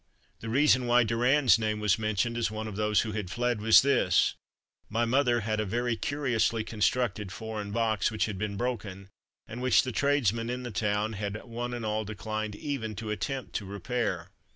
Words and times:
The 0.39 0.49
reason 0.49 0.87
why 0.87 1.03
Durand's 1.03 1.59
name 1.59 1.79
was 1.79 1.99
mentioned 1.99 2.35
as 2.35 2.49
one 2.49 2.67
of 2.67 2.75
those 2.75 3.01
who 3.01 3.11
had 3.11 3.29
fled, 3.29 3.61
was 3.61 3.83
this: 3.83 4.33
my 4.89 5.05
mother 5.05 5.41
had 5.41 5.59
a 5.59 5.63
very 5.63 5.95
curiously 5.95 6.63
constructed 6.63 7.31
foreign 7.31 7.69
box, 7.71 8.09
which 8.09 8.25
had 8.25 8.39
been 8.39 8.57
broken, 8.57 9.09
and 9.47 9.61
which 9.61 9.83
the 9.83 9.91
tradesmen 9.91 10.49
in 10.49 10.63
the 10.63 10.71
town 10.71 11.13
had 11.13 11.43
one 11.43 11.71
and 11.71 11.85
all 11.85 12.03
declined 12.03 12.55
even 12.55 12.95
to 12.95 13.11
attempt 13.11 13.53
to 13.57 13.65
repair. 13.65 14.31